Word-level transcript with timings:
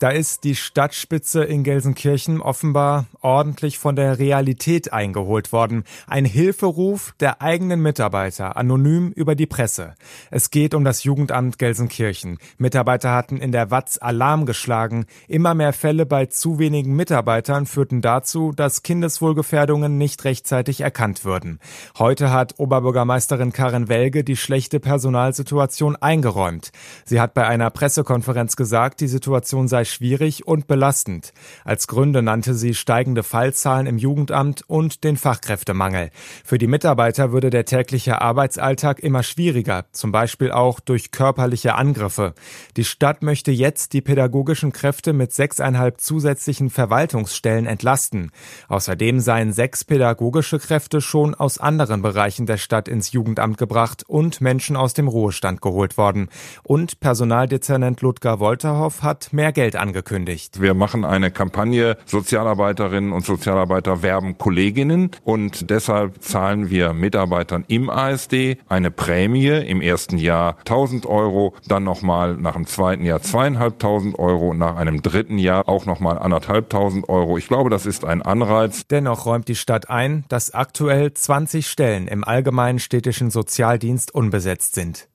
Da 0.00 0.10
ist 0.10 0.42
die 0.42 0.56
Stadtspitze 0.56 1.44
in 1.44 1.62
Gelsenkirchen 1.62 2.40
offenbar 2.40 3.06
ordentlich 3.20 3.78
von 3.78 3.94
der 3.94 4.18
Realität 4.18 4.92
eingeholt 4.92 5.52
worden. 5.52 5.84
Ein 6.08 6.24
Hilferuf 6.24 7.14
der 7.20 7.40
eigenen 7.40 7.80
Mitarbeiter, 7.80 8.56
anonym 8.56 9.12
über 9.12 9.36
die 9.36 9.46
Presse. 9.46 9.94
Es 10.32 10.50
geht 10.50 10.74
um 10.74 10.84
das 10.84 11.04
Jugendamt 11.04 11.60
Gelsenkirchen. 11.60 12.38
Mitarbeiter 12.58 13.12
hatten 13.12 13.36
in 13.36 13.52
der 13.52 13.70
Watz 13.70 13.98
Alarm 13.98 14.46
geschlagen. 14.46 15.06
Immer 15.28 15.54
mehr 15.54 15.72
Fälle 15.72 16.06
bei 16.06 16.26
zu 16.26 16.58
wenigen 16.58 16.96
Mitarbeitern 16.96 17.64
führten 17.64 18.02
dazu, 18.02 18.52
dass 18.52 18.82
Kindeswohlgefährdungen 18.82 19.96
nicht 19.96 20.24
rechtzeitig 20.24 20.80
erkannt 20.80 21.24
würden. 21.24 21.60
Heute 21.98 22.32
hat 22.32 22.58
Oberbürgermeisterin 22.58 23.52
Karin 23.52 23.88
Welge 23.88 24.24
die 24.24 24.36
schlechte 24.36 24.80
Personalsituation 24.80 25.94
eingeräumt. 25.94 26.72
Sie 27.04 27.20
hat 27.20 27.32
bei 27.32 27.46
einer 27.46 27.70
Pressekonferenz 27.70 28.56
gesagt, 28.56 29.00
die 29.00 29.08
Situation 29.08 29.68
sei 29.68 29.83
schwierig 29.84 30.46
und 30.46 30.66
belastend. 30.66 31.32
Als 31.64 31.86
Gründe 31.86 32.22
nannte 32.22 32.54
sie 32.54 32.74
steigende 32.74 33.22
Fallzahlen 33.22 33.86
im 33.86 33.98
Jugendamt 33.98 34.62
und 34.66 35.04
den 35.04 35.16
Fachkräftemangel. 35.16 36.10
Für 36.44 36.58
die 36.58 36.66
Mitarbeiter 36.66 37.32
würde 37.32 37.50
der 37.50 37.64
tägliche 37.64 38.20
Arbeitsalltag 38.20 39.00
immer 39.00 39.22
schwieriger, 39.22 39.86
zum 39.92 40.12
Beispiel 40.12 40.50
auch 40.50 40.80
durch 40.80 41.10
körperliche 41.10 41.74
Angriffe. 41.74 42.34
Die 42.76 42.84
Stadt 42.84 43.22
möchte 43.22 43.50
jetzt 43.50 43.92
die 43.92 44.00
pädagogischen 44.00 44.72
Kräfte 44.72 45.12
mit 45.12 45.32
sechseinhalb 45.32 46.00
zusätzlichen 46.00 46.70
Verwaltungsstellen 46.70 47.66
entlasten. 47.66 48.30
Außerdem 48.68 49.20
seien 49.20 49.52
sechs 49.52 49.84
pädagogische 49.84 50.58
Kräfte 50.58 51.00
schon 51.00 51.34
aus 51.34 51.58
anderen 51.58 52.02
Bereichen 52.02 52.46
der 52.46 52.56
Stadt 52.56 52.88
ins 52.88 53.12
Jugendamt 53.12 53.58
gebracht 53.58 54.04
und 54.06 54.40
Menschen 54.40 54.76
aus 54.76 54.94
dem 54.94 55.08
Ruhestand 55.08 55.60
geholt 55.60 55.96
worden. 55.96 56.28
Und 56.62 57.00
Personaldezernent 57.00 58.00
Ludger 58.00 58.40
Wolterhoff 58.40 59.02
hat 59.02 59.32
mehr 59.32 59.52
Geld 59.52 59.73
Geld 59.74 59.76
angekündigt. 59.76 60.60
Wir 60.60 60.74
machen 60.74 61.04
eine 61.04 61.30
Kampagne, 61.30 61.96
Sozialarbeiterinnen 62.06 63.12
und 63.12 63.24
Sozialarbeiter 63.24 64.02
werben 64.02 64.38
Kolleginnen 64.38 65.10
und 65.24 65.70
deshalb 65.70 66.22
zahlen 66.22 66.70
wir 66.70 66.92
Mitarbeitern 66.92 67.64
im 67.68 67.90
ASD 67.90 68.58
eine 68.68 68.90
Prämie 68.90 69.48
im 69.48 69.80
ersten 69.80 70.18
Jahr 70.18 70.56
1000 70.60 71.06
Euro, 71.06 71.54
dann 71.66 71.84
nochmal 71.84 72.36
nach 72.36 72.54
dem 72.54 72.66
zweiten 72.66 73.04
Jahr 73.04 73.20
zweieinhalbtausend 73.20 74.18
Euro, 74.18 74.54
nach 74.54 74.76
einem 74.76 75.02
dritten 75.02 75.38
Jahr 75.38 75.68
auch 75.68 75.86
nochmal 75.86 76.18
anderthalbtausend 76.18 77.08
Euro. 77.08 77.38
Ich 77.38 77.48
glaube, 77.48 77.70
das 77.70 77.86
ist 77.86 78.04
ein 78.04 78.22
Anreiz. 78.22 78.86
Dennoch 78.88 79.26
räumt 79.26 79.48
die 79.48 79.56
Stadt 79.56 79.90
ein, 79.90 80.24
dass 80.28 80.54
aktuell 80.54 81.12
20 81.12 81.66
Stellen 81.66 82.08
im 82.08 82.24
allgemeinen 82.24 82.78
städtischen 82.78 83.30
Sozialdienst 83.30 84.14
unbesetzt 84.14 84.74
sind. 84.74 85.08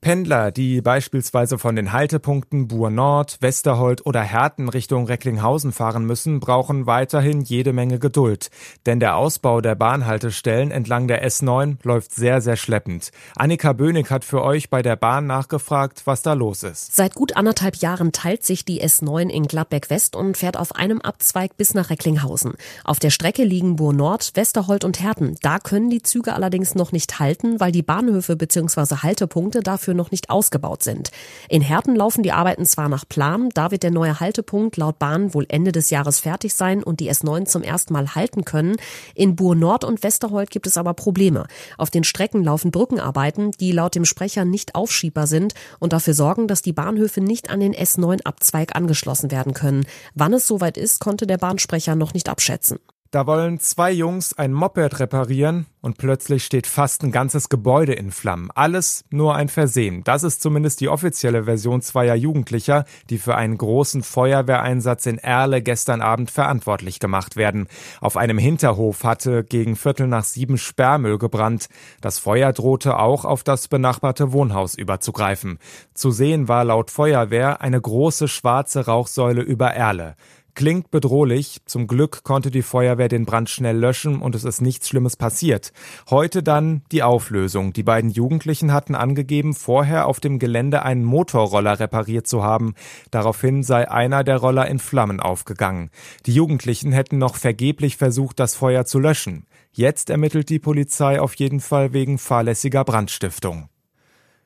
Pendler, 0.00 0.52
die 0.52 0.80
beispielsweise 0.82 1.58
von 1.58 1.74
den 1.74 1.92
Haltepunkten 1.92 2.68
Buhr 2.68 2.90
Nord, 2.90 3.38
Westerhold 3.40 4.06
oder 4.06 4.22
Herten 4.22 4.68
Richtung 4.68 5.06
Recklinghausen 5.06 5.72
fahren 5.72 6.04
müssen, 6.04 6.38
brauchen 6.38 6.86
weiterhin 6.86 7.40
jede 7.40 7.72
Menge 7.72 7.98
Geduld. 7.98 8.50
Denn 8.84 9.00
der 9.00 9.16
Ausbau 9.16 9.60
der 9.60 9.74
Bahnhaltestellen 9.74 10.70
entlang 10.70 11.08
der 11.08 11.26
S9 11.26 11.78
läuft 11.82 12.14
sehr, 12.14 12.40
sehr 12.40 12.56
schleppend. 12.56 13.10
Annika 13.34 13.72
Bönig 13.72 14.10
hat 14.10 14.24
für 14.24 14.42
euch 14.42 14.70
bei 14.70 14.82
der 14.82 14.96
Bahn 14.96 15.26
nachgefragt, 15.26 16.02
was 16.04 16.22
da 16.22 16.34
los 16.34 16.62
ist. 16.62 16.94
Seit 16.94 17.14
gut 17.14 17.36
anderthalb 17.36 17.76
Jahren 17.76 18.12
teilt 18.12 18.44
sich 18.44 18.64
die 18.64 18.84
S9 18.84 19.28
in 19.28 19.46
Gladbeck 19.48 19.90
West 19.90 20.14
und 20.14 20.36
fährt 20.36 20.56
auf 20.56 20.74
einem 20.76 21.00
Abzweig 21.00 21.56
bis 21.56 21.74
nach 21.74 21.90
Recklinghausen. 21.90 22.54
Auf 22.84 22.98
der 22.98 23.10
Strecke 23.10 23.44
liegen 23.44 23.76
Buhr 23.76 23.92
Nord, 23.92 24.32
Westerhold 24.34 24.84
und 24.84 25.00
Herten. 25.00 25.36
Da 25.42 25.58
können 25.58 25.90
die 25.90 26.02
Züge 26.02 26.34
allerdings 26.34 26.74
noch 26.74 26.92
nicht 26.92 27.18
halten, 27.18 27.58
weil 27.58 27.72
die 27.72 27.82
Bahnhöfe 27.82 28.36
bzw. 28.36 28.96
Haltepunkte 29.02 29.60
dafür 29.60 29.85
noch 29.94 30.10
nicht 30.10 30.30
ausgebaut 30.30 30.82
sind. 30.82 31.10
In 31.48 31.62
Herten 31.62 31.96
laufen 31.96 32.22
die 32.22 32.32
Arbeiten 32.32 32.66
zwar 32.66 32.88
nach 32.88 33.08
Plan, 33.08 33.48
da 33.54 33.70
wird 33.70 33.82
der 33.82 33.90
neue 33.90 34.20
Haltepunkt 34.20 34.76
laut 34.76 34.98
Bahn 34.98 35.34
wohl 35.34 35.46
Ende 35.48 35.72
des 35.72 35.90
Jahres 35.90 36.20
fertig 36.20 36.54
sein 36.54 36.82
und 36.82 37.00
die 37.00 37.10
S9 37.10 37.46
zum 37.46 37.62
ersten 37.62 37.92
Mal 37.92 38.14
halten 38.14 38.44
können. 38.44 38.76
In 39.14 39.36
Buhr 39.36 39.54
Nord 39.54 39.84
und 39.84 40.02
Westerhold 40.02 40.50
gibt 40.50 40.66
es 40.66 40.76
aber 40.76 40.94
Probleme. 40.94 41.46
Auf 41.78 41.90
den 41.90 42.04
Strecken 42.04 42.42
laufen 42.44 42.70
Brückenarbeiten, 42.70 43.52
die 43.52 43.72
laut 43.72 43.94
dem 43.94 44.04
Sprecher 44.04 44.44
nicht 44.44 44.74
aufschiebbar 44.74 45.26
sind 45.26 45.54
und 45.78 45.92
dafür 45.92 46.14
sorgen, 46.14 46.48
dass 46.48 46.62
die 46.62 46.72
Bahnhöfe 46.72 47.20
nicht 47.20 47.50
an 47.50 47.60
den 47.60 47.74
S9-Abzweig 47.74 48.74
angeschlossen 48.74 49.30
werden 49.30 49.54
können. 49.54 49.86
Wann 50.14 50.32
es 50.32 50.46
soweit 50.46 50.76
ist, 50.76 51.00
konnte 51.00 51.26
der 51.26 51.38
Bahnsprecher 51.38 51.94
noch 51.94 52.14
nicht 52.14 52.28
abschätzen. 52.28 52.78
Da 53.16 53.26
wollen 53.26 53.58
zwei 53.60 53.92
Jungs 53.92 54.36
ein 54.36 54.52
Moped 54.52 55.00
reparieren 55.00 55.64
und 55.80 55.96
plötzlich 55.96 56.44
steht 56.44 56.66
fast 56.66 57.02
ein 57.02 57.12
ganzes 57.12 57.48
Gebäude 57.48 57.94
in 57.94 58.10
Flammen. 58.10 58.50
Alles 58.54 59.06
nur 59.08 59.34
ein 59.34 59.48
Versehen. 59.48 60.04
Das 60.04 60.22
ist 60.22 60.42
zumindest 60.42 60.82
die 60.82 60.90
offizielle 60.90 61.44
Version 61.44 61.80
zweier 61.80 62.14
Jugendlicher, 62.14 62.84
die 63.08 63.16
für 63.16 63.34
einen 63.34 63.56
großen 63.56 64.02
Feuerwehreinsatz 64.02 65.06
in 65.06 65.16
Erle 65.16 65.62
gestern 65.62 66.02
Abend 66.02 66.30
verantwortlich 66.30 67.00
gemacht 67.00 67.36
werden. 67.36 67.68
Auf 68.02 68.18
einem 68.18 68.36
Hinterhof 68.36 69.02
hatte 69.02 69.44
gegen 69.44 69.76
Viertel 69.76 70.08
nach 70.08 70.24
sieben 70.24 70.58
Sperrmüll 70.58 71.16
gebrannt. 71.16 71.70
Das 72.02 72.18
Feuer 72.18 72.52
drohte 72.52 72.98
auch 72.98 73.24
auf 73.24 73.42
das 73.42 73.68
benachbarte 73.68 74.34
Wohnhaus 74.34 74.74
überzugreifen. 74.74 75.58
Zu 75.94 76.10
sehen 76.10 76.48
war 76.48 76.64
laut 76.64 76.90
Feuerwehr 76.90 77.62
eine 77.62 77.80
große 77.80 78.28
schwarze 78.28 78.84
Rauchsäule 78.84 79.40
über 79.40 79.70
Erle. 79.72 80.16
Klingt 80.56 80.90
bedrohlich. 80.90 81.60
Zum 81.66 81.86
Glück 81.86 82.24
konnte 82.24 82.50
die 82.50 82.62
Feuerwehr 82.62 83.08
den 83.08 83.26
Brand 83.26 83.50
schnell 83.50 83.76
löschen 83.76 84.22
und 84.22 84.34
es 84.34 84.44
ist 84.44 84.62
nichts 84.62 84.88
Schlimmes 84.88 85.14
passiert. 85.14 85.70
Heute 86.08 86.42
dann 86.42 86.80
die 86.92 87.02
Auflösung. 87.02 87.74
Die 87.74 87.82
beiden 87.82 88.08
Jugendlichen 88.08 88.72
hatten 88.72 88.94
angegeben, 88.94 89.52
vorher 89.52 90.06
auf 90.06 90.18
dem 90.18 90.38
Gelände 90.38 90.82
einen 90.82 91.04
Motorroller 91.04 91.78
repariert 91.78 92.26
zu 92.26 92.42
haben. 92.42 92.72
Daraufhin 93.10 93.64
sei 93.64 93.90
einer 93.90 94.24
der 94.24 94.38
Roller 94.38 94.66
in 94.66 94.78
Flammen 94.78 95.20
aufgegangen. 95.20 95.90
Die 96.24 96.32
Jugendlichen 96.32 96.90
hätten 96.90 97.18
noch 97.18 97.36
vergeblich 97.36 97.98
versucht, 97.98 98.40
das 98.40 98.54
Feuer 98.54 98.86
zu 98.86 98.98
löschen. 98.98 99.44
Jetzt 99.72 100.08
ermittelt 100.08 100.48
die 100.48 100.58
Polizei 100.58 101.20
auf 101.20 101.34
jeden 101.34 101.60
Fall 101.60 101.92
wegen 101.92 102.16
fahrlässiger 102.16 102.82
Brandstiftung. 102.82 103.68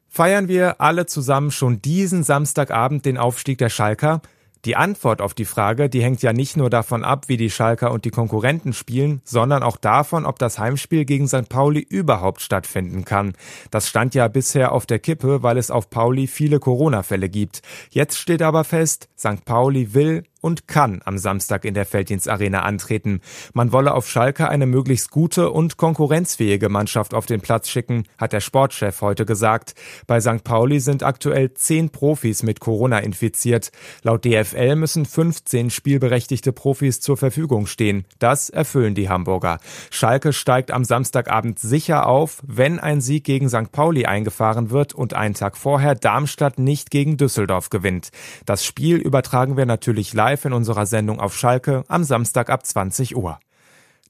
Feiern 0.08 0.48
wir 0.48 0.80
alle 0.80 1.06
zusammen 1.06 1.52
schon 1.52 1.80
diesen 1.80 2.24
Samstagabend 2.24 3.06
den 3.06 3.16
Aufstieg 3.16 3.58
der 3.58 3.68
Schalker? 3.68 4.22
Die 4.66 4.76
Antwort 4.76 5.22
auf 5.22 5.32
die 5.32 5.46
Frage, 5.46 5.88
die 5.88 6.02
hängt 6.02 6.20
ja 6.20 6.34
nicht 6.34 6.56
nur 6.56 6.68
davon 6.68 7.02
ab, 7.02 7.28
wie 7.28 7.38
die 7.38 7.50
Schalker 7.50 7.92
und 7.92 8.04
die 8.04 8.10
Konkurrenten 8.10 8.74
spielen, 8.74 9.22
sondern 9.24 9.62
auch 9.62 9.78
davon, 9.78 10.26
ob 10.26 10.38
das 10.38 10.58
Heimspiel 10.58 11.06
gegen 11.06 11.28
St. 11.28 11.48
Pauli 11.48 11.80
überhaupt 11.80 12.42
stattfinden 12.42 13.06
kann. 13.06 13.32
Das 13.70 13.88
stand 13.88 14.14
ja 14.14 14.28
bisher 14.28 14.72
auf 14.72 14.84
der 14.84 14.98
Kippe, 14.98 15.42
weil 15.42 15.56
es 15.56 15.70
auf 15.70 15.88
Pauli 15.88 16.26
viele 16.26 16.58
Corona-Fälle 16.58 17.30
gibt. 17.30 17.62
Jetzt 17.90 18.18
steht 18.18 18.42
aber 18.42 18.64
fest, 18.64 19.08
St. 19.18 19.46
Pauli 19.46 19.94
will 19.94 20.24
und 20.40 20.68
kann 20.68 21.00
am 21.04 21.18
Samstag 21.18 21.64
in 21.64 21.74
der 21.74 21.84
Felddienstarena 21.84 22.62
antreten. 22.62 23.20
Man 23.52 23.72
wolle 23.72 23.94
auf 23.94 24.08
Schalke 24.08 24.48
eine 24.48 24.66
möglichst 24.66 25.10
gute 25.10 25.50
und 25.50 25.76
konkurrenzfähige 25.76 26.68
Mannschaft 26.68 27.14
auf 27.14 27.26
den 27.26 27.40
Platz 27.40 27.68
schicken, 27.68 28.04
hat 28.18 28.32
der 28.32 28.40
Sportchef 28.40 29.00
heute 29.00 29.26
gesagt. 29.26 29.74
Bei 30.06 30.20
St. 30.20 30.44
Pauli 30.44 30.80
sind 30.80 31.02
aktuell 31.02 31.54
zehn 31.54 31.90
Profis 31.90 32.42
mit 32.42 32.60
Corona 32.60 32.98
infiziert. 32.98 33.70
Laut 34.02 34.24
DFL 34.24 34.76
müssen 34.76 35.04
15 35.04 35.70
spielberechtigte 35.70 36.52
Profis 36.52 37.00
zur 37.00 37.16
Verfügung 37.16 37.66
stehen. 37.66 38.04
Das 38.18 38.50
erfüllen 38.50 38.94
die 38.94 39.08
Hamburger. 39.08 39.58
Schalke 39.90 40.32
steigt 40.32 40.70
am 40.70 40.84
Samstagabend 40.84 41.58
sicher 41.58 42.06
auf, 42.06 42.42
wenn 42.46 42.78
ein 42.78 43.00
Sieg 43.00 43.24
gegen 43.24 43.48
St. 43.48 43.72
Pauli 43.72 44.06
eingefahren 44.06 44.70
wird 44.70 44.94
und 44.94 45.14
einen 45.14 45.34
Tag 45.34 45.56
vorher 45.56 45.94
Darmstadt 45.94 46.58
nicht 46.58 46.90
gegen 46.90 47.16
Düsseldorf 47.16 47.70
gewinnt. 47.70 48.10
Das 48.46 48.64
Spiel 48.64 48.96
übertragen 48.96 49.56
wir 49.56 49.66
natürlich 49.66 50.12
live 50.14 50.29
live 50.30 50.44
in 50.44 50.52
unserer 50.52 50.86
Sendung 50.86 51.18
auf 51.18 51.36
Schalke 51.36 51.82
am 51.88 52.04
Samstag 52.04 52.50
ab 52.50 52.64
20 52.64 53.16
Uhr. 53.16 53.40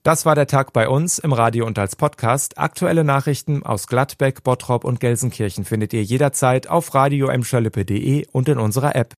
Das 0.02 0.26
war 0.26 0.34
der 0.34 0.46
Tag 0.46 0.74
bei 0.74 0.86
uns 0.86 1.18
im 1.18 1.32
Radio 1.32 1.64
und 1.64 1.78
als 1.78 1.96
Podcast. 1.96 2.58
Aktuelle 2.58 3.04
Nachrichten 3.04 3.62
aus 3.62 3.86
Gladbeck, 3.86 4.44
Bottrop 4.44 4.84
und 4.84 5.00
Gelsenkirchen 5.00 5.64
findet 5.64 5.94
ihr 5.94 6.02
jederzeit 6.02 6.68
auf 6.68 6.94
radio 6.94 7.30
und 8.32 8.50
in 8.50 8.58
unserer 8.58 8.94
App. 8.94 9.08